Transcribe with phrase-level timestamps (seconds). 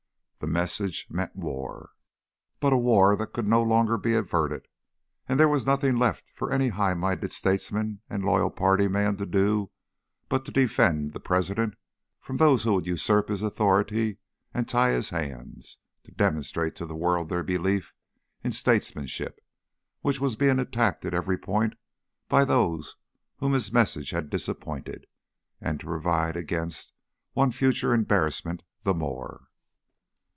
[0.39, 1.91] The Message meant war,
[2.59, 4.67] but a war that no longer could be averted,
[5.29, 9.27] and there was nothing left for any high minded statesman and loyal party man to
[9.27, 9.69] do
[10.29, 11.75] but to defend the President
[12.19, 14.17] from those who would usurp his authority
[14.51, 17.93] and tie his hands, to demonstrate to the world their belief
[18.43, 19.41] in a statesmanship
[20.01, 21.75] which was being attacked at every point
[22.27, 22.95] by those
[23.37, 25.05] whom his Message had disappointed,
[25.61, 26.93] and to provide against
[27.33, 29.43] one future embarrassment the more.